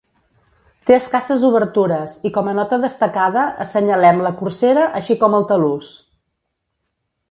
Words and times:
Té 0.89 0.95
escasses 1.01 1.45
obertures 1.49 2.15
i 2.31 2.33
com 2.39 2.51
a 2.53 2.57
nota 2.61 2.81
destacada 2.87 3.45
assenyalem 3.67 4.27
la 4.29 4.35
corsera, 4.43 4.91
així 5.03 5.23
com 5.25 5.41
el 5.43 5.51
talús. 5.57 5.97